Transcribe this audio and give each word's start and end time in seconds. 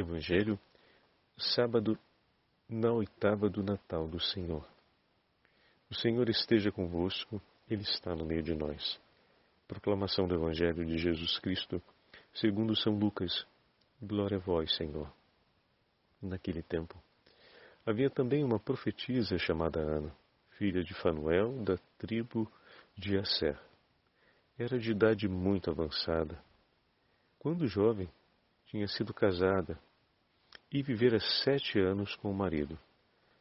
Evangelho, 0.00 0.58
sábado, 1.38 1.98
na 2.68 2.92
oitava 2.92 3.48
do 3.48 3.62
Natal 3.62 4.06
do 4.06 4.20
Senhor. 4.20 4.68
O 5.90 5.94
Senhor 5.94 6.28
esteja 6.28 6.70
convosco, 6.70 7.40
Ele 7.68 7.82
está 7.82 8.14
no 8.14 8.26
meio 8.26 8.42
de 8.42 8.54
nós. 8.54 9.00
Proclamação 9.66 10.28
do 10.28 10.34
Evangelho 10.34 10.84
de 10.84 10.98
Jesus 10.98 11.38
Cristo, 11.38 11.82
segundo 12.34 12.76
São 12.76 12.92
Lucas. 12.98 13.46
Glória 14.02 14.36
a 14.36 14.40
vós, 14.40 14.74
Senhor. 14.76 15.10
Naquele 16.20 16.62
tempo, 16.62 17.02
havia 17.86 18.10
também 18.10 18.44
uma 18.44 18.58
profetisa 18.58 19.38
chamada 19.38 19.80
Ana, 19.80 20.14
filha 20.58 20.84
de 20.84 20.92
Fanuel, 20.92 21.64
da 21.64 21.78
tribo 21.96 22.50
de 22.94 23.16
Asser. 23.16 23.58
Era 24.58 24.78
de 24.78 24.90
idade 24.90 25.26
muito 25.26 25.70
avançada. 25.70 26.38
Quando 27.38 27.66
jovem, 27.66 28.10
tinha 28.66 28.88
sido 28.88 29.14
casada 29.14 29.78
e 30.78 30.82
vivera 30.82 31.18
sete 31.42 31.78
anos 31.78 32.14
com 32.16 32.30
o 32.30 32.34
marido. 32.34 32.78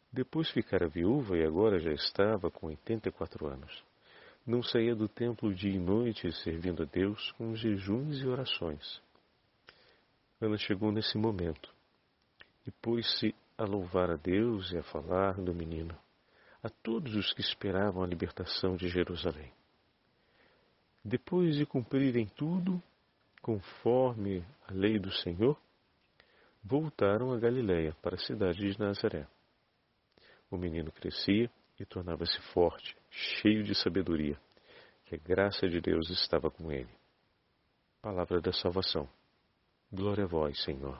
Depois 0.09 0.49
ficara 0.51 0.87
viúva 0.87 1.37
e 1.37 1.45
agora 1.45 1.79
já 1.79 1.91
estava 1.91 2.49
com 2.49 2.67
oitenta 2.67 3.09
e 3.09 3.11
quatro 3.11 3.45
anos. 3.47 3.83
Não 4.47 4.63
saía 4.63 4.95
do 4.95 5.09
templo 5.09 5.53
dia 5.53 5.73
e 5.73 5.79
noite 5.79 6.31
servindo 6.43 6.83
a 6.83 6.85
Deus 6.85 7.33
com 7.33 7.53
jejuns 7.53 8.21
e 8.21 8.27
orações. 8.27 9.01
Ana 10.39 10.57
chegou 10.57 10.93
nesse 10.93 11.17
momento 11.17 11.69
e 12.65 12.71
pôs-se 12.71 13.35
a 13.57 13.65
louvar 13.65 14.09
a 14.11 14.15
Deus 14.15 14.71
e 14.71 14.77
a 14.77 14.83
falar 14.83 15.33
do 15.33 15.53
menino 15.53 15.97
a 16.63 16.69
todos 16.69 17.13
os 17.15 17.33
que 17.33 17.41
esperavam 17.41 18.01
a 18.01 18.07
libertação 18.07 18.75
de 18.75 18.87
Jerusalém. 18.87 19.51
Depois 21.03 21.57
de 21.57 21.65
cumprirem 21.65 22.25
tudo, 22.35 22.81
conforme 23.39 24.43
a 24.67 24.73
lei 24.73 24.97
do 24.97 25.11
Senhor, 25.11 25.55
voltaram 26.65 27.31
a 27.31 27.37
Galiléia, 27.37 27.95
para 28.01 28.15
a 28.15 28.19
cidade 28.19 28.57
de 28.57 28.79
Nazaré. 28.79 29.27
O 30.49 30.57
menino 30.57 30.91
crescia 30.91 31.49
e 31.79 31.85
tornava-se 31.85 32.39
forte, 32.53 32.97
cheio 33.11 33.63
de 33.63 33.75
sabedoria, 33.75 34.39
que 35.05 35.15
a 35.15 35.17
graça 35.19 35.69
de 35.69 35.79
Deus 35.79 36.09
estava 36.09 36.49
com 36.49 36.71
ele. 36.71 36.89
Palavra 38.01 38.41
da 38.41 38.51
salvação. 38.51 39.07
Glória 39.91 40.23
a 40.23 40.27
vós, 40.27 40.61
Senhor. 40.63 40.99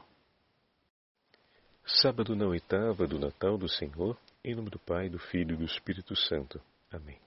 Sábado 1.83 2.35
na 2.35 2.45
oitava 2.45 3.07
do 3.07 3.19
Natal 3.19 3.57
do 3.57 3.67
Senhor, 3.67 4.17
em 4.43 4.55
nome 4.55 4.69
do 4.69 4.79
Pai, 4.79 5.09
do 5.09 5.17
Filho 5.17 5.55
e 5.55 5.57
do 5.57 5.65
Espírito 5.65 6.15
Santo. 6.15 6.61
Amém. 6.91 7.19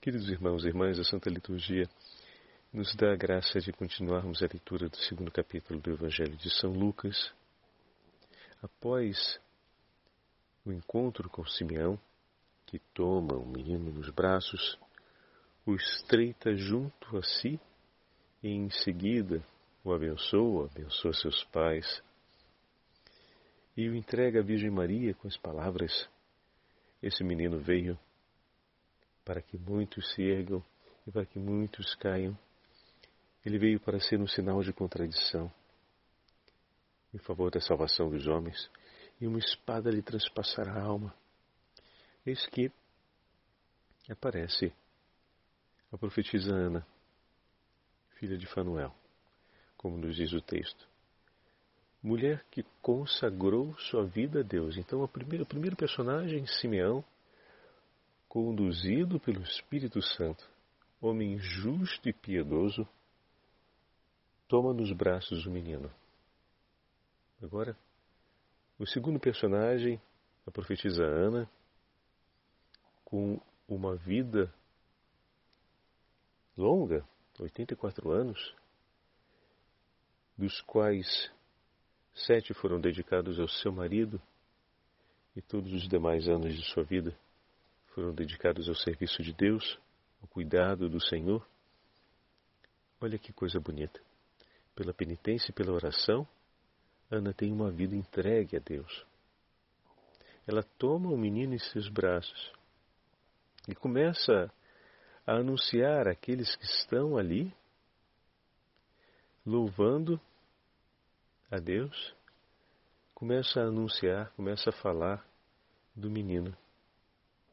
Queridos 0.00 0.28
irmãos 0.28 0.64
e 0.64 0.68
irmãs, 0.68 0.98
a 0.98 1.04
Santa 1.04 1.30
Liturgia 1.30 1.88
nos 2.72 2.94
dá 2.94 3.12
a 3.12 3.16
graça 3.16 3.60
de 3.60 3.70
continuarmos 3.70 4.42
a 4.42 4.46
leitura 4.46 4.88
do 4.88 4.96
segundo 4.96 5.30
capítulo 5.30 5.78
do 5.78 5.90
Evangelho 5.90 6.34
de 6.38 6.48
São 6.48 6.72
Lucas. 6.72 7.30
Após 8.62 9.38
o 10.64 10.72
encontro 10.72 11.28
com 11.28 11.44
Simeão, 11.44 12.00
que 12.64 12.78
toma 12.94 13.34
o 13.34 13.46
menino 13.46 13.92
nos 13.92 14.08
braços, 14.08 14.78
o 15.66 15.74
estreita 15.74 16.54
junto 16.54 17.18
a 17.18 17.22
si 17.22 17.60
e 18.42 18.48
em 18.48 18.70
seguida 18.70 19.44
o 19.84 19.92
abençoa, 19.92 20.70
abençoa 20.70 21.12
seus 21.12 21.44
pais 21.44 22.02
e 23.76 23.86
o 23.86 23.94
entrega 23.94 24.40
à 24.40 24.42
Virgem 24.42 24.70
Maria 24.70 25.12
com 25.12 25.28
as 25.28 25.36
palavras: 25.36 26.08
Esse 27.02 27.22
menino 27.22 27.58
veio 27.58 27.98
para 29.26 29.42
que 29.42 29.58
muitos 29.58 30.10
se 30.14 30.22
ergam 30.22 30.64
e 31.06 31.10
para 31.10 31.26
que 31.26 31.38
muitos 31.38 31.94
caiam 31.96 32.34
ele 33.44 33.58
veio 33.58 33.80
para 33.80 33.98
ser 34.00 34.20
um 34.20 34.26
sinal 34.26 34.62
de 34.62 34.72
contradição 34.72 35.52
em 37.12 37.18
favor 37.18 37.50
da 37.50 37.60
salvação 37.60 38.08
dos 38.08 38.26
homens, 38.26 38.70
e 39.20 39.26
uma 39.26 39.38
espada 39.38 39.90
lhe 39.90 40.02
transpassará 40.02 40.72
a 40.72 40.82
alma. 40.82 41.14
Eis 42.24 42.46
que 42.46 42.72
aparece 44.08 44.72
a 45.92 45.98
profetisa 45.98 46.54
Ana, 46.54 46.86
filha 48.18 48.38
de 48.38 48.46
Fanuel, 48.46 48.94
como 49.76 49.98
nos 49.98 50.16
diz 50.16 50.32
o 50.32 50.40
texto. 50.40 50.88
Mulher 52.02 52.44
que 52.50 52.64
consagrou 52.80 53.76
sua 53.78 54.04
vida 54.04 54.40
a 54.40 54.42
Deus. 54.42 54.76
Então, 54.76 55.04
a 55.04 55.08
primeira, 55.08 55.44
o 55.44 55.46
primeiro 55.46 55.76
personagem, 55.76 56.46
Simeão, 56.46 57.04
conduzido 58.28 59.20
pelo 59.20 59.42
Espírito 59.42 60.00
Santo, 60.02 60.48
homem 61.00 61.38
justo 61.38 62.08
e 62.08 62.12
piedoso, 62.12 62.88
toma 64.52 64.74
nos 64.74 64.92
braços 64.92 65.46
o 65.46 65.50
menino. 65.50 65.90
Agora, 67.42 67.74
o 68.78 68.86
segundo 68.86 69.18
personagem, 69.18 69.98
a 70.46 70.50
profetisa 70.50 71.02
Ana, 71.02 71.48
com 73.02 73.40
uma 73.66 73.96
vida 73.96 74.52
longa, 76.54 77.02
84 77.40 78.10
anos, 78.10 78.54
dos 80.36 80.60
quais 80.60 81.32
sete 82.14 82.52
foram 82.52 82.78
dedicados 82.78 83.40
ao 83.40 83.48
seu 83.48 83.72
marido 83.72 84.20
e 85.34 85.40
todos 85.40 85.72
os 85.72 85.88
demais 85.88 86.28
anos 86.28 86.54
de 86.54 86.62
sua 86.74 86.84
vida 86.84 87.18
foram 87.94 88.12
dedicados 88.12 88.68
ao 88.68 88.74
serviço 88.74 89.22
de 89.22 89.32
Deus, 89.32 89.78
ao 90.20 90.28
cuidado 90.28 90.90
do 90.90 91.00
Senhor. 91.00 91.42
Olha 93.00 93.18
que 93.18 93.32
coisa 93.32 93.58
bonita 93.58 94.11
pela 94.74 94.92
penitência 94.92 95.50
e 95.50 95.54
pela 95.54 95.72
oração, 95.72 96.26
Ana 97.10 97.32
tem 97.32 97.52
uma 97.52 97.70
vida 97.70 97.94
entregue 97.94 98.56
a 98.56 98.60
Deus. 98.60 99.04
Ela 100.46 100.62
toma 100.78 101.10
o 101.10 101.16
menino 101.16 101.54
em 101.54 101.58
seus 101.58 101.88
braços 101.88 102.52
e 103.68 103.74
começa 103.74 104.50
a 105.26 105.34
anunciar 105.34 106.08
àqueles 106.08 106.56
que 106.56 106.64
estão 106.64 107.16
ali, 107.16 107.54
louvando 109.46 110.20
a 111.50 111.58
Deus, 111.58 112.14
começa 113.14 113.60
a 113.60 113.64
anunciar, 113.64 114.32
começa 114.32 114.70
a 114.70 114.72
falar 114.72 115.24
do 115.94 116.10
menino 116.10 116.56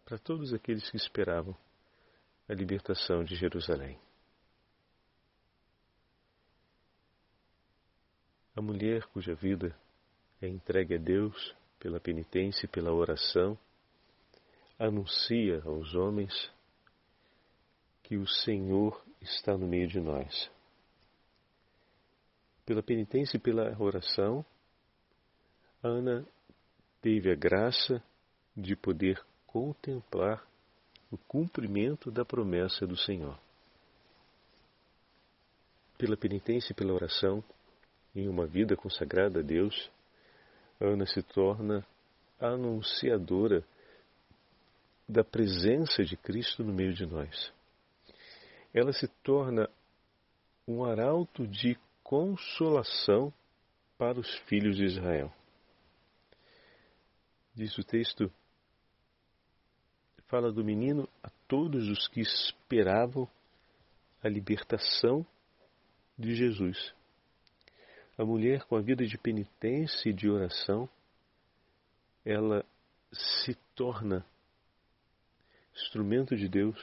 para 0.06 0.18
todos 0.18 0.54
aqueles 0.54 0.90
que 0.90 0.98
esperavam 0.98 1.56
a 2.48 2.54
libertação 2.54 3.24
de 3.24 3.36
Jerusalém. 3.36 4.00
A 8.60 8.62
mulher 8.62 9.06
cuja 9.14 9.34
vida 9.34 9.74
é 10.42 10.48
entregue 10.50 10.96
a 10.96 10.98
Deus 10.98 11.56
pela 11.80 11.98
penitência 11.98 12.66
e 12.66 12.68
pela 12.68 12.92
oração, 12.92 13.58
anuncia 14.78 15.62
aos 15.64 15.96
homens 15.96 16.52
que 18.04 18.18
o 18.18 18.28
Senhor 18.28 19.02
está 19.22 19.58
no 19.58 19.66
meio 19.66 19.88
de 19.88 20.02
nós. 20.02 20.52
Pela 22.66 22.84
penitência 22.84 23.38
e 23.38 23.40
pela 23.40 23.82
oração, 23.82 24.46
Ana 25.82 26.28
teve 27.02 27.32
a 27.32 27.36
graça 27.36 28.04
de 28.58 28.76
poder 28.76 29.26
contemplar 29.48 30.46
o 31.10 31.18
cumprimento 31.18 32.12
da 32.12 32.26
promessa 32.26 32.86
do 32.86 32.98
Senhor. 32.98 33.40
Pela 35.98 36.18
penitência 36.18 36.74
e 36.74 36.76
pela 36.76 36.92
oração, 36.92 37.42
em 38.16 38.28
uma 38.28 38.46
vida 38.46 38.76
consagrada 38.76 39.40
a 39.40 39.44
Deus, 39.44 39.90
Ana 40.80 41.06
se 41.06 41.22
torna 41.22 41.86
anunciadora 42.40 43.64
da 45.08 45.24
presença 45.24 46.04
de 46.04 46.16
Cristo 46.16 46.64
no 46.64 46.74
meio 46.74 46.94
de 46.94 47.06
nós. 47.06 47.52
Ela 48.74 48.94
se 48.94 49.08
torna 49.24 49.70
um 50.68 50.86
arauto 50.86 51.48
de 51.48 51.78
consolação 52.04 53.34
para 53.98 54.20
os 54.20 54.34
filhos 54.48 54.78
de 54.78 54.86
Israel. 54.86 55.34
Diz 57.54 57.78
o 57.78 57.84
texto, 57.84 58.32
fala 60.28 60.52
do 60.52 60.64
menino 60.64 61.10
a 61.24 61.30
todos 61.48 61.90
os 61.90 62.08
que 62.08 62.22
esperavam 62.22 63.28
a 64.24 64.30
libertação 64.30 65.26
de 66.18 66.36
Jesus. 66.36 66.94
A 68.20 68.26
mulher 68.26 68.66
com 68.66 68.76
a 68.76 68.82
vida 68.82 69.08
de 69.08 69.18
penitência 69.18 70.10
e 70.10 70.14
de 70.14 70.30
oração, 70.30 70.90
ela 72.26 72.66
se 73.14 73.56
torna 73.74 74.26
instrumento 75.74 76.36
de 76.36 76.50
Deus 76.50 76.78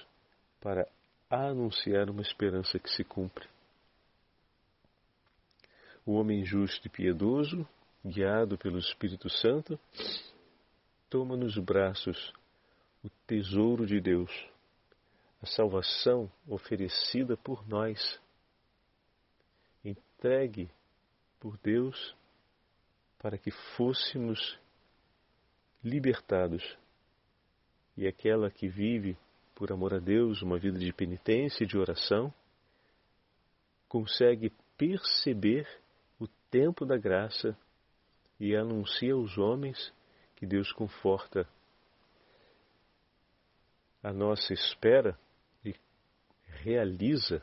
para 0.62 0.88
anunciar 1.29 2.09
uma 2.09 2.23
esperança 2.23 2.79
que 2.79 2.88
se 2.88 3.05
cumpre. 3.05 3.47
O 6.06 6.15
homem 6.15 6.43
justo 6.43 6.87
e 6.87 6.88
piedoso, 6.88 7.69
guiado 8.03 8.56
pelo 8.56 8.79
Espírito 8.79 9.29
Santo, 9.29 9.79
toma 11.11 11.37
nos 11.37 11.59
braços 11.59 12.33
o 13.05 13.11
tesouro 13.27 13.87
de 13.87 14.00
Deus, 14.00 14.31
a 15.43 15.47
salvação 15.47 16.33
oferecida 16.49 17.37
por 17.37 17.69
nós, 17.69 18.19
entregue 19.85 20.71
por 21.46 21.56
Deus 21.58 22.16
para 23.20 23.38
que 23.38 23.52
fôssemos 23.76 24.58
libertados. 25.81 26.76
E 27.96 28.04
aquela 28.04 28.50
que 28.50 28.66
vive 28.66 29.16
por 29.54 29.70
amor 29.70 29.94
a 29.94 30.00
Deus 30.00 30.43
uma 30.43 30.58
vida 30.58 30.76
de 30.76 30.93
penitência 30.93 31.62
e 31.62 31.66
de 31.66 31.78
oração, 31.78 32.34
consegue 33.88 34.52
perceber 34.76 35.69
o 36.19 36.26
tempo 36.50 36.84
da 36.84 36.98
graça 36.98 37.56
e 38.40 38.56
anuncia 38.56 39.14
aos 39.14 39.38
homens 39.38 39.94
que 40.34 40.44
Deus 40.44 40.72
conforta 40.72 41.49
a 44.02 44.12
nossa 44.12 44.52
espera 44.52 45.16
e 45.64 45.72
realiza 46.64 47.40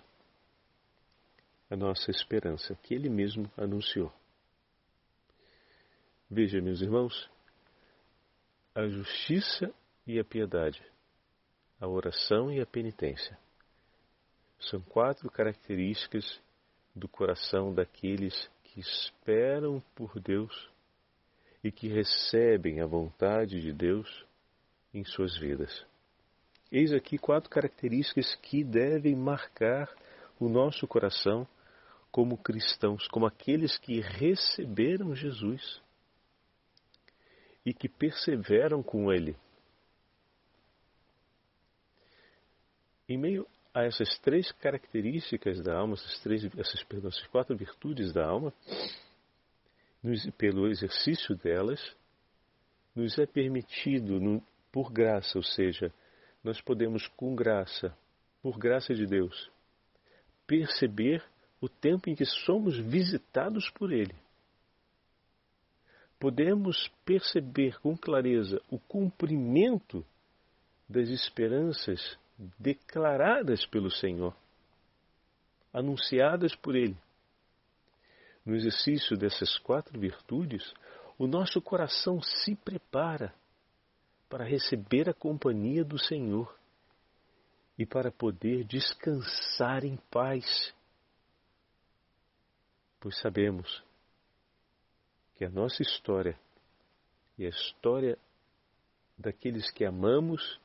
a 1.73 1.75
nossa 1.75 2.11
esperança, 2.11 2.75
que 2.83 2.93
Ele 2.93 3.09
mesmo 3.09 3.51
anunciou. 3.57 4.13
Veja, 6.29 6.61
meus 6.61 6.81
irmãos, 6.81 7.27
a 8.75 8.87
justiça 8.87 9.73
e 10.05 10.19
a 10.19 10.23
piedade, 10.23 10.83
a 11.81 11.87
oração 11.87 12.51
e 12.51 12.61
a 12.61 12.65
penitência 12.65 13.35
são 14.59 14.81
quatro 14.81 15.31
características 15.31 16.39
do 16.95 17.07
coração 17.07 17.73
daqueles 17.73 18.47
que 18.63 18.79
esperam 18.79 19.83
por 19.95 20.19
Deus 20.19 20.69
e 21.63 21.71
que 21.71 21.87
recebem 21.87 22.81
a 22.81 22.85
vontade 22.85 23.59
de 23.59 23.73
Deus 23.73 24.25
em 24.93 25.03
suas 25.03 25.35
vidas. 25.39 25.83
Eis 26.71 26.93
aqui 26.93 27.17
quatro 27.17 27.49
características 27.49 28.35
que 28.35 28.63
devem 28.63 29.15
marcar 29.15 29.91
o 30.39 30.47
nosso 30.47 30.87
coração 30.87 31.47
como 32.13 32.37
cristãos, 32.37 33.07
como 33.07 33.25
aqueles 33.25 33.75
que 33.79 33.99
receberam 33.99 35.15
Jesus 35.15 35.81
e 37.65 37.73
que 37.73 37.89
perseveram 37.89 38.83
com 38.83 39.11
Ele. 39.11 39.35
Em 43.09 43.17
meio 43.17 43.47
a 43.73 43.83
essas 43.83 44.15
três 44.19 44.51
características 44.51 45.59
da 45.63 45.75
alma, 45.75 45.95
essas, 45.95 46.19
três, 46.19 46.45
essas, 46.55 46.83
perdão, 46.83 47.09
essas 47.09 47.25
quatro 47.29 47.57
virtudes 47.57 48.13
da 48.13 48.23
alma, 48.23 48.53
nos, 50.03 50.23
pelo 50.37 50.67
exercício 50.67 51.35
delas, 51.35 51.81
nos 52.95 53.17
é 53.17 53.25
permitido, 53.25 54.19
no, 54.19 54.39
por 54.71 54.91
graça, 54.91 55.35
ou 55.35 55.43
seja, 55.43 55.91
nós 56.43 56.61
podemos, 56.61 57.07
com 57.17 57.33
graça, 57.33 57.97
por 58.39 58.59
graça 58.59 58.93
de 58.93 59.07
Deus, 59.07 59.49
perceber 60.45 61.32
o 61.63 61.69
tempo 61.69 62.09
em 62.09 62.15
que 62.15 62.25
somos 62.25 62.77
visitados 62.77 63.69
por 63.69 63.93
Ele. 63.93 64.13
Podemos 66.19 66.91
perceber 67.05 67.79
com 67.79 67.95
clareza 67.95 68.61
o 68.69 68.77
cumprimento 68.77 70.05
das 70.89 71.07
esperanças 71.07 72.19
declaradas 72.59 73.65
pelo 73.65 73.89
Senhor, 73.89 74.35
anunciadas 75.71 76.53
por 76.53 76.75
Ele. 76.75 76.97
No 78.45 78.57
exercício 78.57 79.15
dessas 79.15 79.57
quatro 79.59 79.97
virtudes, 79.97 80.73
o 81.17 81.27
nosso 81.27 81.61
coração 81.61 82.21
se 82.21 82.55
prepara 82.57 83.33
para 84.27 84.43
receber 84.43 85.07
a 85.07 85.13
companhia 85.13 85.85
do 85.85 85.97
Senhor 85.97 86.53
e 87.79 87.85
para 87.85 88.11
poder 88.11 88.65
descansar 88.65 89.85
em 89.85 89.95
paz. 90.11 90.75
Pois 93.03 93.19
sabemos 93.19 93.83
que 95.35 95.43
a 95.43 95.49
nossa 95.49 95.81
história 95.81 96.39
e 97.37 97.45
a 97.45 97.49
história 97.49 98.17
daqueles 99.17 99.69
que 99.71 99.83
amamos 99.83 100.57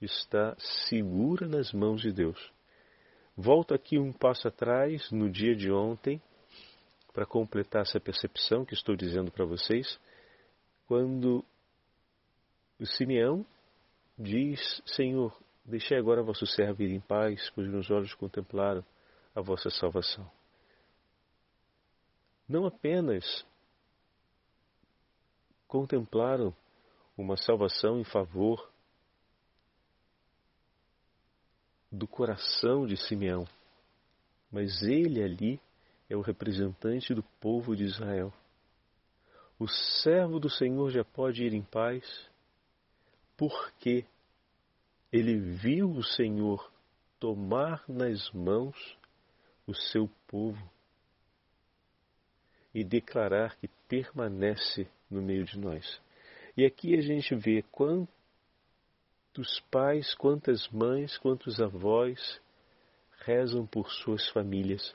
está 0.00 0.54
segura 0.88 1.48
nas 1.48 1.72
mãos 1.72 2.00
de 2.00 2.12
Deus. 2.12 2.52
Volto 3.36 3.74
aqui 3.74 3.98
um 3.98 4.12
passo 4.12 4.46
atrás, 4.46 5.10
no 5.10 5.28
dia 5.28 5.56
de 5.56 5.72
ontem, 5.72 6.22
para 7.12 7.26
completar 7.26 7.82
essa 7.82 7.98
percepção 7.98 8.64
que 8.64 8.74
estou 8.74 8.94
dizendo 8.94 9.32
para 9.32 9.44
vocês, 9.44 9.98
quando 10.86 11.44
o 12.78 12.86
Simeão 12.86 13.44
diz: 14.16 14.80
Senhor, 14.86 15.36
deixei 15.64 15.98
agora 15.98 16.22
vosso 16.22 16.46
servo 16.46 16.84
ir 16.84 16.92
em 16.92 17.00
paz, 17.00 17.50
pois 17.50 17.66
meus 17.66 17.90
olhos 17.90 18.14
contemplaram 18.14 18.84
a 19.34 19.40
vossa 19.40 19.70
salvação. 19.70 20.30
Não 22.50 22.66
apenas 22.66 23.46
contemplaram 25.68 26.52
uma 27.16 27.36
salvação 27.36 28.00
em 28.00 28.02
favor 28.02 28.68
do 31.92 32.08
coração 32.08 32.88
de 32.88 32.96
Simeão, 32.96 33.46
mas 34.50 34.82
ele 34.82 35.22
ali 35.22 35.60
é 36.08 36.16
o 36.16 36.22
representante 36.22 37.14
do 37.14 37.22
povo 37.40 37.76
de 37.76 37.84
Israel. 37.84 38.32
O 39.56 39.68
servo 40.02 40.40
do 40.40 40.50
Senhor 40.50 40.90
já 40.90 41.04
pode 41.04 41.44
ir 41.44 41.54
em 41.54 41.62
paz, 41.62 42.02
porque 43.36 44.04
ele 45.12 45.38
viu 45.38 45.88
o 45.88 46.02
Senhor 46.02 46.68
tomar 47.20 47.84
nas 47.88 48.28
mãos 48.32 48.98
o 49.68 49.72
seu 49.72 50.10
povo 50.26 50.68
e 52.74 52.84
declarar 52.84 53.56
que 53.56 53.68
permanece 53.88 54.88
no 55.10 55.20
meio 55.20 55.44
de 55.44 55.58
nós. 55.58 56.00
E 56.56 56.64
aqui 56.64 56.96
a 56.96 57.00
gente 57.00 57.34
vê 57.34 57.62
quanto 57.70 58.08
Quantos 59.32 59.60
pais, 59.70 60.12
quantas 60.16 60.68
mães, 60.70 61.16
quantos 61.16 61.60
avós 61.60 62.40
rezam 63.20 63.64
por 63.64 63.88
suas 63.88 64.28
famílias. 64.30 64.92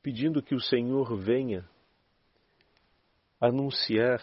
Pedindo 0.00 0.40
que 0.40 0.54
o 0.54 0.60
Senhor 0.60 1.16
venha 1.16 1.68
anunciar 3.40 4.22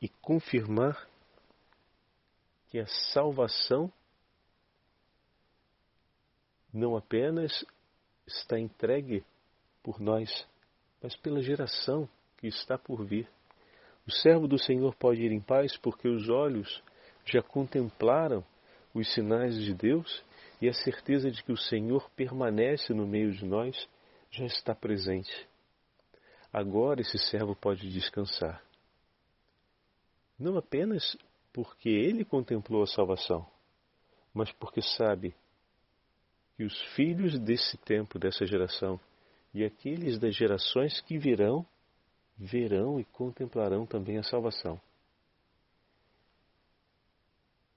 e 0.00 0.08
confirmar 0.08 1.08
que 2.68 2.78
a 2.78 2.86
salvação 3.12 3.92
não 6.72 6.96
apenas 6.96 7.64
está 8.26 8.58
entregue 8.58 9.24
por 9.82 10.00
nós, 10.00 10.46
mas 11.02 11.14
pela 11.16 11.42
geração 11.42 12.08
que 12.38 12.46
está 12.46 12.78
por 12.78 13.04
vir. 13.04 13.28
O 14.06 14.10
servo 14.10 14.48
do 14.48 14.58
Senhor 14.58 14.94
pode 14.96 15.22
ir 15.22 15.32
em 15.32 15.40
paz 15.40 15.76
porque 15.76 16.08
os 16.08 16.28
olhos 16.28 16.82
já 17.24 17.42
contemplaram 17.42 18.44
os 18.94 19.12
sinais 19.12 19.54
de 19.56 19.74
Deus 19.74 20.24
e 20.60 20.68
a 20.68 20.72
certeza 20.72 21.30
de 21.30 21.42
que 21.42 21.52
o 21.52 21.56
Senhor 21.56 22.08
permanece 22.10 22.92
no 22.92 23.06
meio 23.06 23.32
de 23.32 23.44
nós 23.44 23.88
já 24.30 24.44
está 24.44 24.74
presente. 24.74 25.48
Agora 26.52 27.00
esse 27.00 27.18
servo 27.18 27.54
pode 27.54 27.88
descansar. 27.90 28.62
Não 30.38 30.56
apenas 30.56 31.16
porque 31.52 31.88
ele 31.88 32.24
contemplou 32.24 32.82
a 32.82 32.86
salvação, 32.86 33.46
mas 34.34 34.50
porque 34.52 34.82
sabe 34.82 35.34
que 36.56 36.64
os 36.64 36.80
filhos 36.94 37.38
desse 37.38 37.76
tempo, 37.78 38.18
dessa 38.18 38.46
geração, 38.46 39.00
e 39.54 39.64
aqueles 39.64 40.18
das 40.18 40.34
gerações 40.34 41.00
que 41.02 41.18
virão 41.18 41.66
verão 42.36 42.98
e 42.98 43.04
contemplarão 43.04 43.86
também 43.86 44.18
a 44.18 44.22
salvação. 44.22 44.80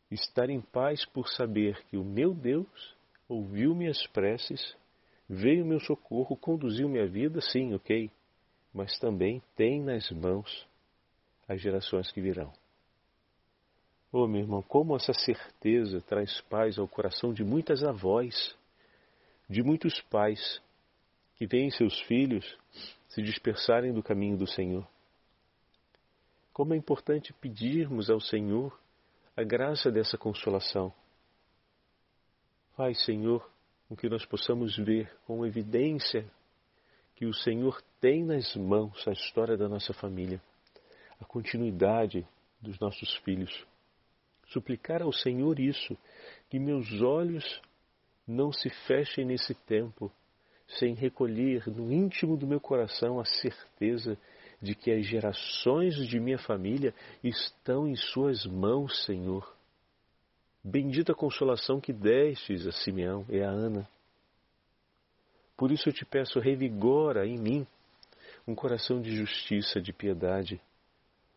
Estar 0.10 0.50
em 0.50 0.62
paz 0.62 1.06
por 1.06 1.28
saber 1.30 1.84
que 1.86 1.98
o 1.98 2.04
meu 2.04 2.34
Deus 2.34 2.96
ouviu 3.28 3.76
minhas 3.76 4.06
preces, 4.08 4.76
veio 5.28 5.66
meu 5.66 5.80
socorro, 5.80 6.38
conduziu 6.38 6.88
minha 6.88 7.08
vida, 7.08 7.42
sim, 7.42 7.74
ok, 7.74 8.10
mas 8.74 8.98
também 9.00 9.42
tem 9.56 9.82
nas 9.82 10.10
mãos 10.12 10.68
as 11.48 11.62
gerações 11.62 12.12
que 12.12 12.22
virão. 12.22 12.52
Oh, 14.12 14.28
meu 14.28 14.42
irmão, 14.42 14.62
como 14.62 14.96
essa 14.96 15.14
certeza 15.14 16.02
traz 16.02 16.40
paz 16.42 16.80
ao 16.80 16.88
coração 16.88 17.34
de 17.34 17.44
muitas 17.44 17.84
avós, 17.84 18.56
de 19.50 19.62
muitos 19.64 20.02
pais 20.02 20.62
que 21.36 21.46
veem 21.46 21.70
seus 21.72 22.00
filhos 22.02 22.46
se 23.10 23.22
dispersarem 23.22 23.94
do 23.94 24.04
caminho 24.04 24.38
do 24.38 24.48
Senhor. 24.48 24.88
Como 26.52 26.74
é 26.74 26.78
importante 26.78 27.34
pedirmos 27.34 28.10
ao 28.10 28.20
Senhor 28.20 28.78
a 29.36 29.44
graça 29.44 29.92
dessa 29.92 30.18
consolação. 30.18 30.94
Faz, 32.76 33.04
Senhor, 33.04 33.50
com 33.88 33.96
que 33.96 34.08
nós 34.08 34.26
possamos 34.26 34.78
ver 34.78 35.14
com 35.26 35.46
evidência 35.46 36.26
que 37.16 37.26
o 37.26 37.34
Senhor 37.34 37.82
tem 38.00 38.24
nas 38.24 38.56
mãos 38.56 39.06
a 39.08 39.12
história 39.12 39.58
da 39.58 39.68
nossa 39.68 39.94
família, 39.94 40.42
a 41.20 41.26
continuidade 41.26 42.26
dos 42.62 42.80
nossos 42.80 43.16
filhos. 43.18 43.66
Suplicar 44.48 45.02
ao 45.02 45.12
Senhor 45.12 45.60
isso, 45.60 45.98
que 46.50 46.60
meus 46.60 47.02
olhos 47.02 47.62
não 48.28 48.52
se 48.52 48.70
fechem 48.88 49.26
nesse 49.26 49.54
tempo 49.54 50.12
sem 50.68 50.94
recolher 50.94 51.68
no 51.68 51.92
íntimo 51.92 52.36
do 52.36 52.48
meu 52.48 52.60
coração 52.60 53.20
a 53.20 53.26
certeza 53.26 54.18
de 54.62 54.74
que 54.74 54.92
as 54.92 55.06
gerações 55.06 55.96
de 56.08 56.20
minha 56.20 56.40
família 56.40 56.94
estão 57.24 57.88
em 57.88 57.96
Suas 57.96 58.46
mãos, 58.46 59.06
Senhor. 59.06 59.56
Bendita 60.64 61.14
consolação 61.14 61.80
que 61.80 61.94
destes 61.94 62.66
a 62.66 62.72
Simeão 62.72 63.26
e 63.30 63.42
a 63.42 63.50
Ana. 63.50 63.88
Por 65.56 65.72
isso 65.72 65.88
eu 65.88 65.94
te 65.94 66.04
peço, 66.04 66.40
revigora 66.40 67.28
em 67.28 67.38
mim 67.38 67.68
um 68.48 68.56
coração 68.56 69.02
de 69.02 69.16
justiça, 69.16 69.80
de 69.80 69.94
piedade, 69.94 70.60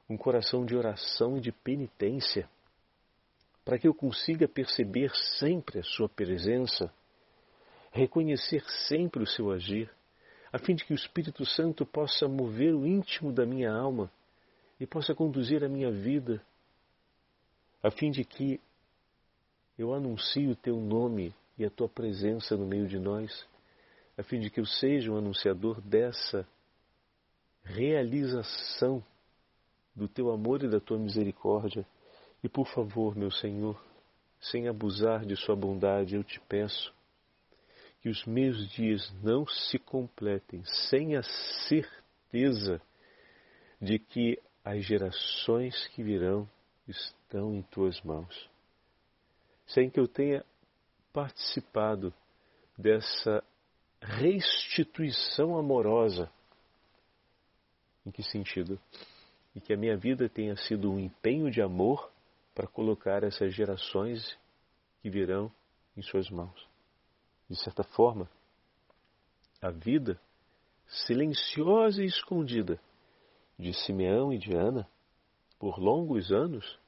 um 0.09 0.17
coração 0.17 0.65
de 0.65 0.75
oração 0.75 1.37
e 1.37 1.41
de 1.41 1.53
penitência, 1.53 2.49
para 3.69 3.79
que 3.79 3.87
eu 3.87 3.93
consiga 3.93 4.49
perceber 4.49 5.15
sempre 5.39 5.81
a 5.81 5.83
Sua 5.83 6.09
presença, 6.09 6.91
reconhecer 7.93 8.65
sempre 8.89 9.23
o 9.23 9.27
seu 9.27 9.51
agir, 9.51 9.91
a 10.51 10.59
fim 10.59 10.75
de 10.75 10.87
que 10.87 10.95
o 10.95 10.97
Espírito 10.97 11.45
Santo 11.45 11.85
possa 11.85 12.27
mover 12.27 12.75
o 12.75 12.87
íntimo 12.87 13.31
da 13.31 13.45
minha 13.45 13.71
alma 13.71 14.11
e 14.81 14.87
possa 14.87 15.15
conduzir 15.15 15.63
a 15.63 15.69
minha 15.69 15.91
vida, 15.91 16.43
a 17.83 17.91
fim 17.91 18.11
de 18.11 18.25
que 18.25 18.59
eu 19.79 19.93
anuncie 19.93 20.49
o 20.49 20.57
teu 20.57 20.81
nome 20.81 21.35
e 21.59 21.67
a 21.67 21.71
tua 21.71 21.91
presença 21.91 22.57
no 22.57 22.67
meio 22.67 22.89
de 22.89 22.99
nós, 22.99 23.47
a 24.17 24.23
fim 24.23 24.41
de 24.41 24.49
que 24.49 24.61
eu 24.61 24.65
seja 24.65 25.13
um 25.13 25.19
anunciador 25.19 25.79
dessa 25.83 26.49
realização 27.65 29.05
do 29.95 30.09
teu 30.09 30.31
amor 30.31 30.63
e 30.63 30.71
da 30.71 30.81
tua 30.81 30.99
misericórdia. 30.99 31.87
E 32.43 32.49
por 32.49 32.67
favor, 32.69 33.17
meu 33.17 33.31
Senhor, 33.31 33.81
sem 34.41 34.69
abusar 34.69 35.27
de 35.27 35.37
Sua 35.37 35.57
bondade, 35.57 36.15
eu 36.15 36.23
te 36.23 36.41
peço 36.41 36.95
que 38.01 38.09
os 38.09 38.25
meus 38.25 38.69
dias 38.71 39.13
não 39.23 39.47
se 39.47 39.79
completem 39.79 40.63
sem 40.89 41.17
a 41.17 41.23
certeza 41.69 42.81
de 43.81 43.99
que 43.99 44.41
as 44.65 44.85
gerações 44.85 45.89
que 45.89 46.03
virão 46.03 46.49
estão 46.87 47.55
em 47.55 47.63
tuas 47.63 48.01
mãos. 48.03 48.49
Sem 49.67 49.91
que 49.91 49.99
eu 49.99 50.07
tenha 50.07 50.45
participado 51.13 52.15
dessa 52.77 53.43
restituição 54.01 55.59
amorosa. 55.59 56.31
Em 58.07 58.11
que 58.11 58.23
sentido? 58.23 58.79
E 59.55 59.61
que 59.61 59.73
a 59.73 59.77
minha 59.77 59.97
vida 59.97 60.29
tenha 60.29 60.57
sido 60.57 60.91
um 60.91 60.99
empenho 60.99 61.51
de 61.51 61.61
amor 61.61 62.11
para 62.59 62.67
colocar 62.67 63.23
essas 63.23 63.55
gerações 63.55 64.37
que 65.01 65.09
virão 65.09 65.49
em 65.97 66.03
suas 66.03 66.29
mãos 66.29 66.69
de 67.49 67.57
certa 67.57 67.83
forma, 67.83 68.29
a 69.61 69.71
vida 69.71 70.21
silenciosa 71.07 72.03
e 72.03 72.07
escondida 72.07 72.79
de 73.59 73.73
Simeão 73.73 74.33
e 74.33 74.39
de 74.39 74.55
Ana, 74.55 74.87
por 75.59 75.79
longos 75.79 76.31
anos, 76.31 76.79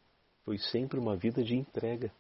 foi 0.44 0.58
sempre 0.58 0.98
uma 0.98 1.16
vida 1.16 1.42
de 1.42 1.56
entrega. 1.56 2.12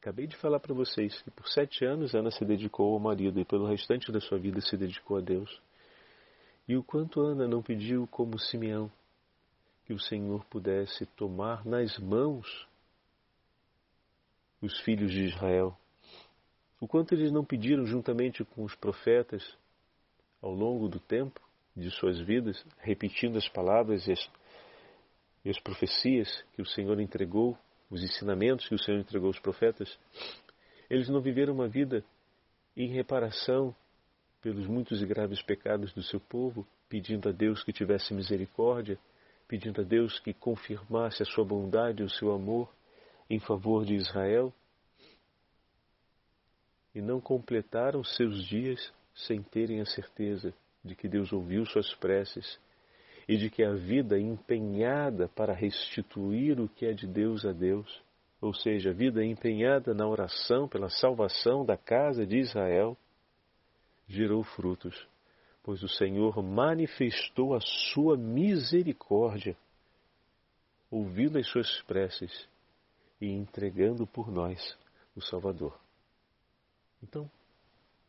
Acabei 0.00 0.26
de 0.26 0.36
falar 0.36 0.58
para 0.58 0.74
vocês 0.74 1.22
que 1.22 1.30
por 1.30 1.46
sete 1.48 1.84
anos 1.84 2.14
Ana 2.14 2.30
se 2.30 2.44
dedicou 2.44 2.92
ao 2.92 2.98
marido 2.98 3.38
e 3.38 3.44
pelo 3.44 3.66
restante 3.66 4.10
da 4.10 4.20
sua 4.20 4.38
vida 4.38 4.60
se 4.60 4.76
dedicou 4.76 5.16
a 5.16 5.20
Deus. 5.20 5.60
E 6.66 6.76
o 6.76 6.82
quanto 6.82 7.20
Ana 7.20 7.46
não 7.46 7.62
pediu, 7.62 8.06
como 8.08 8.38
Simeão, 8.38 8.90
que 9.84 9.92
o 9.92 9.98
Senhor 9.98 10.44
pudesse 10.46 11.06
tomar 11.06 11.64
nas 11.64 11.98
mãos 11.98 12.68
os 14.60 14.78
filhos 14.80 15.10
de 15.10 15.24
Israel. 15.24 15.76
O 16.80 16.86
quanto 16.86 17.14
eles 17.14 17.32
não 17.32 17.44
pediram, 17.44 17.84
juntamente 17.84 18.44
com 18.44 18.64
os 18.64 18.74
profetas, 18.74 19.42
ao 20.40 20.52
longo 20.52 20.88
do 20.88 20.98
tempo 20.98 21.40
de 21.76 21.90
suas 21.90 22.20
vidas, 22.20 22.64
repetindo 22.78 23.38
as 23.38 23.48
palavras 23.48 24.06
e 24.06 24.12
as, 24.12 24.30
e 25.44 25.50
as 25.50 25.58
profecias 25.60 26.44
que 26.54 26.62
o 26.62 26.66
Senhor 26.66 27.00
entregou, 27.00 27.56
os 27.90 28.02
ensinamentos 28.02 28.68
que 28.68 28.74
o 28.74 28.78
Senhor 28.78 28.98
entregou 28.98 29.28
aos 29.28 29.38
profetas, 29.38 29.98
eles 30.88 31.08
não 31.08 31.20
viveram 31.20 31.54
uma 31.54 31.68
vida 31.68 32.04
em 32.76 32.88
reparação 32.88 33.74
pelos 34.40 34.66
muitos 34.66 35.00
e 35.00 35.06
graves 35.06 35.40
pecados 35.42 35.92
do 35.92 36.02
seu 36.02 36.18
povo, 36.18 36.66
pedindo 36.88 37.28
a 37.28 37.32
Deus 37.32 37.62
que 37.62 37.72
tivesse 37.72 38.12
misericórdia, 38.12 38.98
pedindo 39.52 39.82
a 39.82 39.84
Deus 39.84 40.18
que 40.18 40.32
confirmasse 40.32 41.22
a 41.22 41.26
sua 41.26 41.44
bondade 41.44 42.00
e 42.00 42.06
o 42.06 42.08
seu 42.08 42.32
amor 42.32 42.72
em 43.28 43.38
favor 43.38 43.84
de 43.84 43.94
Israel 43.94 44.50
e 46.94 47.02
não 47.02 47.20
completaram 47.20 48.02
seus 48.02 48.46
dias 48.46 48.80
sem 49.14 49.42
terem 49.42 49.82
a 49.82 49.84
certeza 49.84 50.54
de 50.82 50.94
que 50.94 51.06
Deus 51.06 51.34
ouviu 51.34 51.66
suas 51.66 51.94
preces 51.96 52.58
e 53.28 53.36
de 53.36 53.50
que 53.50 53.62
a 53.62 53.74
vida 53.74 54.18
empenhada 54.18 55.28
para 55.28 55.52
restituir 55.52 56.58
o 56.58 56.66
que 56.66 56.86
é 56.86 56.94
de 56.94 57.06
Deus 57.06 57.44
a 57.44 57.52
Deus, 57.52 58.02
ou 58.40 58.54
seja, 58.54 58.88
a 58.88 58.94
vida 58.94 59.22
empenhada 59.22 59.92
na 59.92 60.08
oração 60.08 60.66
pela 60.66 60.88
salvação 60.88 61.62
da 61.62 61.76
casa 61.76 62.24
de 62.24 62.38
Israel, 62.38 62.96
gerou 64.08 64.42
frutos, 64.42 65.06
pois 65.62 65.82
o 65.82 65.88
Senhor 65.88 66.42
manifestou 66.42 67.54
a 67.54 67.60
sua 67.60 68.16
misericórdia, 68.16 69.56
ouvindo 70.90 71.38
as 71.38 71.46
suas 71.46 71.80
preces 71.82 72.48
e 73.20 73.26
entregando 73.28 74.06
por 74.06 74.30
nós 74.30 74.76
o 75.14 75.20
Salvador. 75.20 75.78
Então, 77.02 77.30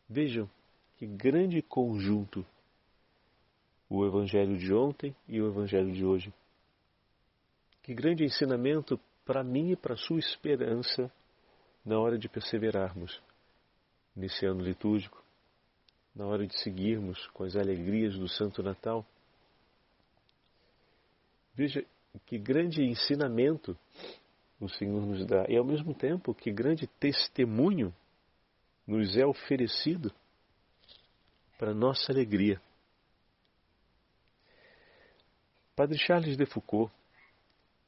vejam 0.10 0.50
que 0.98 1.06
grande 1.06 1.62
conjunto 1.62 2.46
o 3.90 4.06
Evangelho 4.06 4.58
de 4.58 4.74
ontem 4.74 5.16
e 5.28 5.40
o 5.40 5.48
Evangelho 5.48 5.92
de 5.92 6.04
hoje. 6.04 6.34
Que 7.84 7.94
grande 7.94 8.24
ensinamento 8.24 9.00
para 9.26 9.44
mim 9.44 9.72
e 9.72 9.76
para 9.76 9.94
a 9.94 9.98
sua 9.98 10.20
esperança 10.20 11.12
na 11.86 12.00
hora 12.00 12.18
de 12.18 12.28
perseverarmos 12.28 13.22
nesse 14.16 14.46
ano 14.46 14.62
litúrgico, 14.62 15.24
na 16.16 16.26
hora 16.26 16.46
de 16.46 16.58
seguirmos 16.60 17.28
com 17.28 17.44
as 17.44 17.56
alegrias 17.56 18.16
do 18.18 18.28
Santo 18.28 18.62
Natal. 18.62 19.06
Veja 21.56 21.84
que 22.26 22.38
grande 22.38 22.84
ensinamento 22.84 23.78
o 24.60 24.70
Senhor 24.70 25.06
nos 25.06 25.26
dá 25.26 25.46
e, 25.50 25.58
ao 25.58 25.66
mesmo 25.66 25.94
tempo, 25.94 26.34
que 26.34 26.52
grande 26.52 26.88
testemunho 26.88 27.94
nos 28.86 29.18
é 29.18 29.26
oferecido 29.26 30.14
para 31.58 31.74
nossa 31.74 32.12
alegria. 32.12 32.62
Padre 35.76 35.98
Charles 35.98 36.38
de 36.38 36.46
Foucault, 36.46 36.94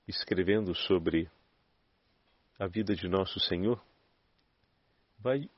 escrevendo 0.08 0.74
sobre 0.74 1.30
a 2.58 2.68
vida 2.68 2.96
de 2.96 3.08
Nosso 3.08 3.40
Senhor, 3.40 3.84
vai 5.20 5.50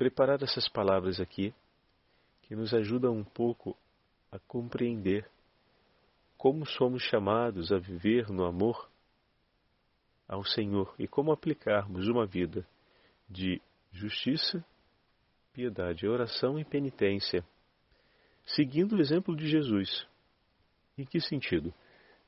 preparar 0.00 0.42
essas 0.42 0.66
palavras 0.66 1.20
aqui 1.20 1.52
que 2.44 2.56
nos 2.56 2.72
ajudam 2.72 3.14
um 3.14 3.22
pouco 3.22 3.76
a 4.32 4.38
compreender 4.38 5.28
como 6.38 6.64
somos 6.64 7.02
chamados 7.02 7.70
a 7.70 7.76
viver 7.76 8.30
no 8.30 8.46
amor 8.46 8.88
ao 10.26 10.42
Senhor 10.42 10.94
e 10.98 11.06
como 11.06 11.32
aplicarmos 11.32 12.08
uma 12.08 12.24
vida 12.24 12.66
de 13.28 13.60
justiça, 13.92 14.64
piedade, 15.52 16.08
oração 16.08 16.58
e 16.58 16.64
penitência, 16.64 17.44
seguindo 18.46 18.96
o 18.96 19.00
exemplo 19.02 19.36
de 19.36 19.46
Jesus. 19.46 20.08
Em 20.96 21.04
que 21.04 21.20
sentido? 21.20 21.74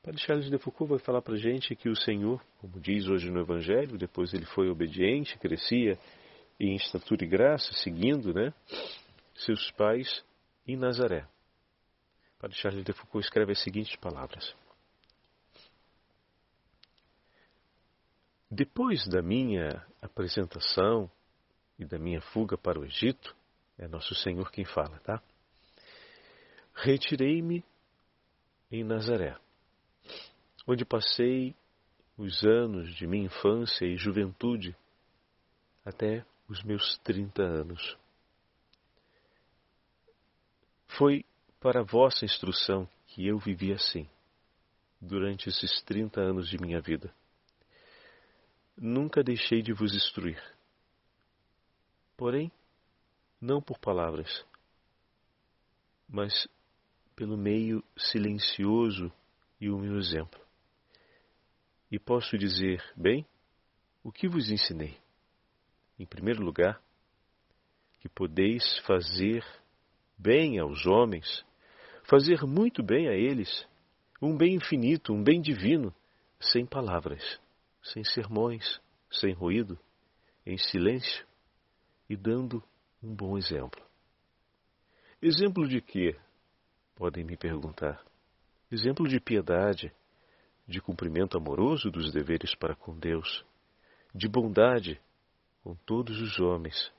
Padre 0.03 0.21
Charles 0.21 0.47
de 0.47 0.59
Foucault 0.59 0.91
vai 0.91 0.99
falar 0.99 1.23
para 1.23 1.33
a 1.33 1.39
gente 1.39 1.75
que 1.75 1.89
o 1.89 1.95
Senhor, 1.95 2.39
como 2.61 2.79
diz 2.79 3.07
hoje 3.07 3.31
no 3.31 3.39
Evangelho, 3.39 3.97
depois 3.97 4.31
ele 4.31 4.45
foi 4.45 4.69
obediente, 4.69 5.39
crescia 5.39 5.97
em 6.67 6.75
estatura 6.75 7.23
e 7.23 7.27
graça, 7.27 7.73
seguindo 7.73 8.33
né, 8.33 8.53
seus 9.35 9.71
pais 9.71 10.23
em 10.67 10.77
Nazaré. 10.77 11.27
Padre 12.39 12.57
Charles 12.57 12.83
de 12.83 12.93
Foucault 12.93 13.25
escreve 13.25 13.53
as 13.53 13.63
seguintes 13.63 13.95
palavras. 13.97 14.55
Depois 18.49 19.07
da 19.07 19.21
minha 19.21 19.85
apresentação 20.01 21.09
e 21.79 21.85
da 21.85 21.97
minha 21.97 22.21
fuga 22.21 22.57
para 22.57 22.79
o 22.79 22.85
Egito, 22.85 23.35
é 23.77 23.87
Nosso 23.87 24.13
Senhor 24.13 24.51
quem 24.51 24.63
fala, 24.63 24.99
tá? 24.99 25.21
Retirei-me 26.75 27.63
em 28.71 28.83
Nazaré, 28.83 29.37
onde 30.67 30.85
passei 30.85 31.55
os 32.17 32.43
anos 32.43 32.93
de 32.95 33.07
minha 33.07 33.25
infância 33.25 33.85
e 33.85 33.97
juventude 33.97 34.75
até 35.83 36.25
os 36.47 36.63
meus 36.63 36.97
30 36.99 37.41
anos. 37.41 37.97
Foi 40.87 41.25
para 41.59 41.83
vossa 41.83 42.25
instrução 42.25 42.87
que 43.07 43.25
eu 43.25 43.37
vivi 43.37 43.71
assim, 43.71 44.07
durante 44.99 45.49
esses 45.49 45.81
30 45.83 46.21
anos 46.21 46.49
de 46.49 46.57
minha 46.57 46.81
vida. 46.81 47.13
Nunca 48.75 49.23
deixei 49.23 49.61
de 49.61 49.71
vos 49.71 49.93
instruir 49.93 50.41
Porém, 52.15 52.51
não 53.41 53.61
por 53.61 53.77
palavras, 53.79 54.45
mas 56.07 56.47
pelo 57.15 57.35
meio 57.35 57.83
silencioso 57.97 59.11
e 59.59 59.69
o 59.69 59.77
meu 59.77 59.97
exemplo. 59.97 60.39
E 61.91 61.99
posso 61.99 62.37
dizer, 62.37 62.81
bem, 62.95 63.25
o 64.03 64.11
que 64.11 64.27
vos 64.27 64.49
ensinei? 64.49 64.97
Em 66.03 66.05
primeiro 66.05 66.43
lugar, 66.43 66.81
que 68.01 68.09
podeis 68.09 68.77
fazer 68.79 69.41
bem 70.17 70.59
aos 70.59 70.85
homens, 70.85 71.45
fazer 72.03 72.43
muito 72.43 72.83
bem 72.83 73.07
a 73.07 73.13
eles, 73.13 73.65
um 74.21 74.35
bem 74.35 74.55
infinito, 74.55 75.13
um 75.13 75.23
bem 75.23 75.41
divino, 75.41 75.95
sem 76.41 76.65
palavras, 76.65 77.39
sem 77.81 78.03
sermões, 78.03 78.81
sem 79.09 79.33
ruído, 79.33 79.79
em 80.45 80.57
silêncio 80.57 81.25
e 82.09 82.17
dando 82.17 82.61
um 83.01 83.15
bom 83.15 83.37
exemplo. 83.37 83.81
Exemplo 85.21 85.65
de 85.69 85.79
quê? 85.79 86.19
Podem 86.95 87.23
me 87.23 87.37
perguntar. 87.37 88.03
Exemplo 88.69 89.07
de 89.07 89.21
piedade, 89.21 89.89
de 90.67 90.81
cumprimento 90.81 91.37
amoroso 91.37 91.89
dos 91.89 92.11
deveres 92.11 92.53
para 92.55 92.75
com 92.75 92.93
Deus, 92.99 93.45
de 94.13 94.27
bondade 94.27 94.99
com 95.63 95.75
todos 95.75 96.19
os 96.19 96.39
homens, 96.39 96.91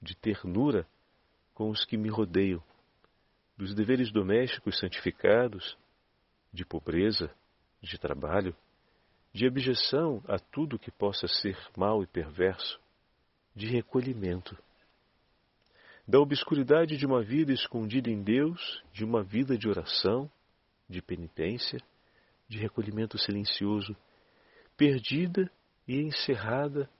de 0.00 0.16
ternura 0.16 0.86
com 1.54 1.70
os 1.70 1.84
que 1.84 1.96
me 1.96 2.08
rodeiam, 2.08 2.62
dos 3.56 3.74
deveres 3.74 4.10
domésticos 4.10 4.78
santificados, 4.78 5.78
de 6.52 6.64
pobreza, 6.64 7.32
de 7.80 7.96
trabalho, 7.98 8.56
de 9.32 9.46
abjeção 9.46 10.22
a 10.26 10.38
tudo 10.38 10.78
que 10.78 10.90
possa 10.90 11.28
ser 11.28 11.56
mal 11.76 12.02
e 12.02 12.06
perverso, 12.06 12.80
de 13.54 13.66
recolhimento. 13.66 14.56
Da 16.06 16.18
obscuridade 16.18 16.96
de 16.96 17.06
uma 17.06 17.22
vida 17.22 17.52
escondida 17.52 18.10
em 18.10 18.20
Deus, 18.20 18.82
de 18.92 19.04
uma 19.04 19.22
vida 19.22 19.56
de 19.56 19.68
oração, 19.68 20.30
de 20.88 21.00
penitência, 21.00 21.78
de 22.48 22.58
recolhimento 22.58 23.16
silencioso, 23.16 23.96
perdida 24.76 25.50
e 25.86 26.00
encerrada 26.00 26.90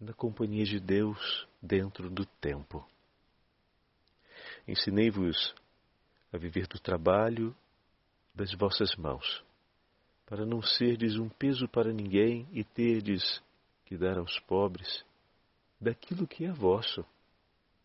na 0.00 0.12
companhia 0.12 0.64
de 0.64 0.80
Deus 0.80 1.46
dentro 1.60 2.10
do 2.10 2.26
tempo. 2.26 2.86
Ensinei-vos 4.66 5.54
a 6.32 6.38
viver 6.38 6.66
do 6.66 6.78
trabalho 6.78 7.54
das 8.34 8.52
vossas 8.54 8.94
mãos, 8.96 9.44
para 10.26 10.44
não 10.44 10.60
serdes 10.60 11.16
um 11.16 11.28
peso 11.28 11.68
para 11.68 11.92
ninguém 11.92 12.48
e 12.52 12.64
terdes 12.64 13.42
que 13.84 13.96
dar 13.96 14.18
aos 14.18 14.38
pobres 14.40 15.04
daquilo 15.80 16.26
que 16.26 16.44
é 16.44 16.52
vosso. 16.52 17.04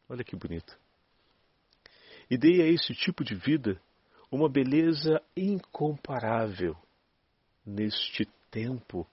Olha 0.08 0.24
que 0.24 0.36
bonito. 0.36 0.78
E 2.30 2.38
dei 2.38 2.62
a 2.62 2.68
esse 2.68 2.94
tipo 2.94 3.24
de 3.24 3.36
vida 3.36 3.80
uma 4.32 4.48
beleza 4.48 5.22
incomparável. 5.36 6.76
Neste 7.66 8.26
tempo, 8.50 9.08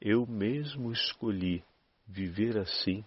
eu 0.00 0.26
mesmo 0.26 0.92
escolhi 0.92 1.64
viver 2.06 2.58
assim 2.58 3.04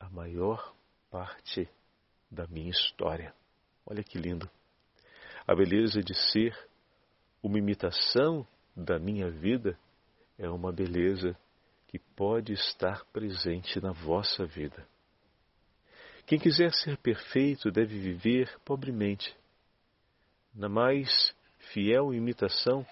a 0.00 0.08
maior 0.08 0.74
parte 1.10 1.68
da 2.30 2.46
minha 2.46 2.70
história. 2.70 3.34
Olha 3.86 4.02
que 4.02 4.18
lindo. 4.18 4.48
A 5.46 5.54
beleza 5.54 6.00
de 6.00 6.14
ser 6.14 6.56
uma 7.42 7.58
imitação 7.58 8.46
da 8.74 8.98
minha 8.98 9.30
vida 9.30 9.78
é 10.38 10.48
uma 10.48 10.72
beleza 10.72 11.36
que 11.88 11.98
pode 11.98 12.52
estar 12.52 13.04
presente 13.06 13.80
na 13.80 13.92
vossa 13.92 14.46
vida. 14.46 14.86
Quem 16.24 16.38
quiser 16.38 16.72
ser 16.72 16.96
perfeito 16.96 17.70
deve 17.70 17.98
viver 17.98 18.58
pobremente, 18.64 19.36
na 20.54 20.68
mais 20.68 21.34
fiel 21.72 22.14
imitação 22.14 22.86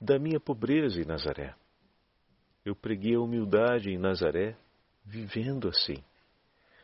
da 0.00 0.18
minha 0.18 0.38
pobreza 0.38 1.00
em 1.00 1.04
Nazaré. 1.04 1.54
Eu 2.64 2.74
preguei 2.74 3.14
a 3.14 3.20
humildade 3.20 3.90
em 3.90 3.98
Nazaré, 3.98 4.56
vivendo 5.04 5.68
assim, 5.68 6.02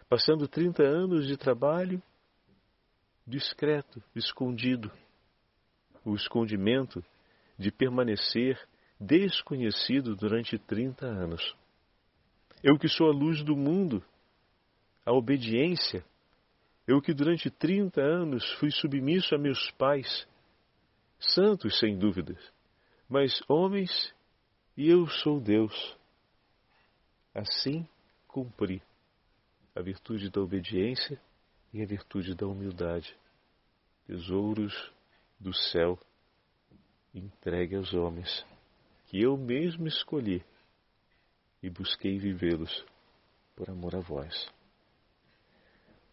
passando 0.08 0.46
30 0.46 0.82
anos 0.82 1.26
de 1.26 1.36
trabalho 1.36 2.02
discreto, 3.26 4.02
escondido. 4.14 4.90
O 6.04 6.14
escondimento 6.14 7.04
de 7.58 7.70
permanecer 7.70 8.58
desconhecido 8.98 10.14
durante 10.14 10.58
30 10.58 11.06
anos. 11.06 11.54
Eu 12.62 12.78
que 12.78 12.88
sou 12.88 13.08
a 13.08 13.12
luz 13.12 13.42
do 13.42 13.56
mundo, 13.56 14.04
a 15.04 15.12
obediência. 15.12 16.04
Eu 16.86 17.00
que 17.00 17.14
durante 17.14 17.50
30 17.50 18.00
anos 18.02 18.44
fui 18.54 18.70
submisso 18.70 19.34
a 19.34 19.38
meus 19.38 19.70
pais, 19.72 20.26
santos 21.18 21.78
sem 21.78 21.96
dúvidas, 21.96 22.38
mas 23.08 23.42
homens 23.48 24.12
e 24.80 24.88
eu 24.88 25.06
sou 25.06 25.38
Deus. 25.38 25.94
Assim 27.34 27.86
cumpri 28.26 28.82
a 29.76 29.82
virtude 29.82 30.30
da 30.30 30.40
obediência 30.40 31.20
e 31.70 31.82
a 31.82 31.86
virtude 31.86 32.34
da 32.34 32.46
humildade, 32.46 33.14
tesouros 34.06 34.90
do 35.38 35.52
céu 35.52 35.98
entregue 37.14 37.76
aos 37.76 37.92
homens 37.92 38.42
que 39.08 39.20
eu 39.20 39.36
mesmo 39.36 39.86
escolhi 39.86 40.42
e 41.62 41.68
busquei 41.68 42.18
vivê-los 42.18 42.82
por 43.54 43.68
amor 43.68 43.94
a 43.94 44.00
vós. 44.00 44.50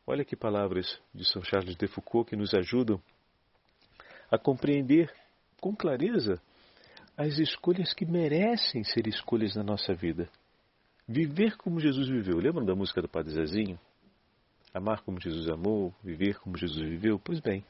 Olha 0.05 0.25
que 0.25 0.35
palavras 0.35 1.01
de 1.13 1.23
São 1.23 1.41
Charles 1.41 1.77
de 1.77 1.87
Foucault 1.87 2.29
que 2.29 2.35
nos 2.35 2.53
ajudam 2.53 3.01
a 4.29 4.37
compreender 4.37 5.09
com 5.61 5.73
clareza 5.73 6.41
as 7.17 7.39
escolhas 7.39 7.93
que 7.93 8.05
merecem 8.05 8.83
ser 8.83 9.07
escolhas 9.07 9.55
na 9.55 9.63
nossa 9.63 9.93
vida. 9.93 10.29
Viver 11.07 11.57
como 11.57 11.79
Jesus 11.79 12.07
viveu. 12.07 12.37
Lembram 12.37 12.65
da 12.65 12.75
música 12.75 13.01
do 13.01 13.09
Padre 13.09 13.33
Zezinho? 13.33 13.79
Amar 14.73 15.01
como 15.01 15.19
Jesus 15.19 15.49
amou, 15.49 15.93
viver 16.03 16.37
como 16.39 16.57
Jesus 16.57 16.87
viveu? 16.87 17.17
Pois 17.17 17.39
bem, 17.39 17.63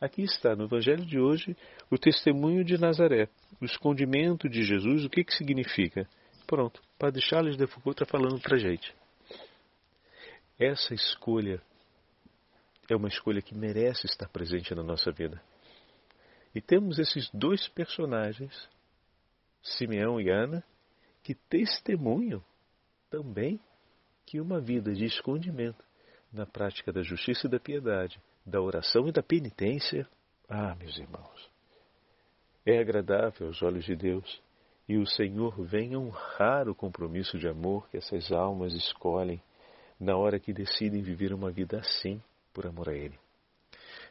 Aqui 0.00 0.22
está, 0.22 0.56
no 0.56 0.64
Evangelho 0.64 1.04
de 1.04 1.20
hoje, 1.20 1.54
o 1.90 1.98
testemunho 1.98 2.64
de 2.64 2.78
Nazaré, 2.78 3.28
o 3.60 3.66
escondimento 3.66 4.48
de 4.48 4.62
Jesus, 4.62 5.04
o 5.04 5.10
que, 5.10 5.22
que 5.22 5.34
significa? 5.34 6.08
Pronto, 6.46 6.80
Padre 6.98 7.20
Charles 7.20 7.54
de 7.54 7.66
Foucault 7.66 8.02
está 8.02 8.10
falando 8.10 8.40
para 8.40 8.56
gente. 8.56 8.94
Essa 10.58 10.94
escolha 10.94 11.60
é 12.88 12.96
uma 12.96 13.08
escolha 13.08 13.42
que 13.42 13.54
merece 13.54 14.06
estar 14.06 14.26
presente 14.30 14.74
na 14.74 14.82
nossa 14.82 15.12
vida. 15.12 15.40
E 16.54 16.62
temos 16.62 16.98
esses 16.98 17.28
dois 17.34 17.68
personagens, 17.68 18.68
Simeão 19.62 20.20
e 20.20 20.30
Ana, 20.30 20.64
que 21.22 21.34
testemunham 21.34 22.42
também 23.10 23.60
que 24.24 24.40
uma 24.40 24.60
vida 24.60 24.92
de 24.92 25.04
escondimento 25.04 25.84
na 26.32 26.46
prática 26.46 26.92
da 26.92 27.02
justiça 27.02 27.46
e 27.46 27.50
da 27.50 27.58
piedade 27.58 28.20
da 28.44 28.60
oração 28.60 29.08
e 29.08 29.12
da 29.12 29.22
penitência, 29.22 30.08
ah, 30.48 30.74
meus 30.74 30.98
irmãos, 30.98 31.50
é 32.64 32.78
agradável 32.78 33.48
aos 33.48 33.62
olhos 33.62 33.84
de 33.84 33.94
Deus 33.94 34.42
e 34.88 34.96
o 34.96 35.06
Senhor 35.06 35.62
vem 35.64 35.96
honrar 35.96 36.68
o 36.68 36.74
compromisso 36.74 37.38
de 37.38 37.46
amor 37.46 37.88
que 37.88 37.96
essas 37.96 38.32
almas 38.32 38.74
escolhem 38.74 39.40
na 39.98 40.16
hora 40.16 40.40
que 40.40 40.52
decidem 40.52 41.02
viver 41.02 41.32
uma 41.32 41.50
vida 41.50 41.78
assim 41.78 42.20
por 42.52 42.66
amor 42.66 42.88
a 42.88 42.94
Ele. 42.94 43.18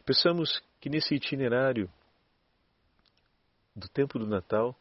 Pensamos 0.06 0.62
que 0.80 0.90
nesse 0.90 1.16
itinerário 1.16 1.90
do 3.76 3.88
tempo 3.90 4.18
do 4.18 4.28
Natal, 4.28 4.76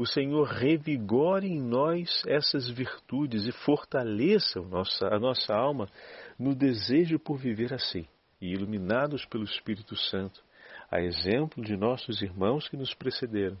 o 0.00 0.06
Senhor 0.06 0.44
revigore 0.44 1.46
em 1.46 1.60
nós 1.60 2.22
essas 2.26 2.70
virtudes 2.70 3.46
e 3.46 3.52
fortaleça 3.52 4.58
a 4.58 5.18
nossa, 5.18 5.54
alma 5.54 5.90
no 6.38 6.54
desejo 6.54 7.18
por 7.18 7.36
viver 7.36 7.74
assim 7.74 8.06
e 8.40 8.50
iluminados 8.50 9.26
pelo 9.26 9.44
Espírito 9.44 9.94
Santo, 9.94 10.42
a 10.90 11.02
exemplo 11.02 11.62
de 11.62 11.76
nossos 11.76 12.22
irmãos 12.22 12.66
que 12.66 12.78
nos 12.78 12.94
precederam, 12.94 13.58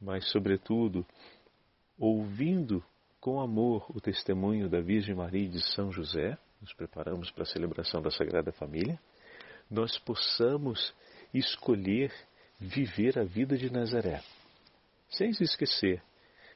mas, 0.00 0.28
sobretudo, 0.32 1.06
ouvindo 1.96 2.82
com 3.20 3.40
amor 3.40 3.86
o 3.90 4.00
testemunho 4.00 4.68
da 4.68 4.80
Virgem 4.80 5.14
Maria 5.14 5.44
e 5.44 5.50
de 5.50 5.62
São 5.72 5.92
José, 5.92 6.36
nos 6.60 6.72
preparamos 6.72 7.30
para 7.30 7.44
a 7.44 7.46
celebração 7.46 8.02
da 8.02 8.10
Sagrada 8.10 8.50
Família, 8.50 8.98
nós 9.70 9.96
possamos 10.00 10.92
escolher 11.32 12.12
viver 12.58 13.20
a 13.20 13.22
vida 13.22 13.56
de 13.56 13.70
Nazaré, 13.72 14.20
sem 15.10 15.32
se 15.32 15.44
esquecer 15.44 16.02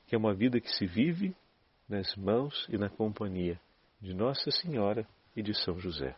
que 0.07 0.15
é 0.15 0.19
uma 0.19 0.35
vida 0.35 0.61
que 0.61 0.71
se 0.71 0.87
vive 0.87 1.35
nas 1.89 2.15
mãos 2.17 2.67
e 2.69 2.77
na 2.77 2.89
companhia 2.89 3.61
de 4.01 4.15
Nossa 4.15 4.51
Senhora 4.51 5.07
e 5.35 5.43
de 5.43 5.55
São 5.55 5.79
José. 5.79 6.15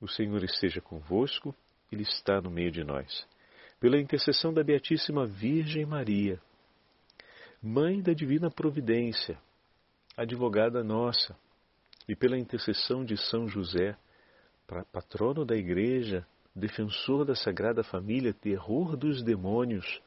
O 0.00 0.08
Senhor 0.08 0.42
esteja 0.42 0.80
convosco, 0.80 1.54
Ele 1.90 2.02
está 2.02 2.40
no 2.40 2.50
meio 2.50 2.70
de 2.70 2.84
nós. 2.84 3.26
Pela 3.80 3.98
intercessão 3.98 4.52
da 4.52 4.62
Beatíssima 4.62 5.26
Virgem 5.26 5.84
Maria, 5.86 6.40
Mãe 7.62 8.02
da 8.02 8.12
Divina 8.12 8.50
Providência, 8.50 9.38
advogada 10.16 10.82
nossa, 10.82 11.36
e 12.08 12.16
pela 12.16 12.36
intercessão 12.36 13.04
de 13.04 13.16
São 13.16 13.48
José, 13.48 13.96
patrono 14.92 15.44
da 15.44 15.56
Igreja, 15.56 16.26
defensor 16.54 17.24
da 17.24 17.34
Sagrada 17.34 17.82
Família, 17.84 18.34
terror 18.34 18.96
dos 18.96 19.22
demônios, 19.22 20.00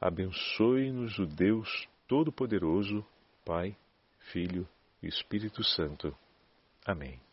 abençoe-nos 0.00 1.18
o 1.18 1.26
Deus 1.26 1.88
Todo-Poderoso, 2.06 3.04
Pai, 3.44 3.76
Filho 4.32 4.68
e 5.02 5.08
Espírito 5.08 5.62
Santo. 5.62 6.16
Amém. 6.86 7.27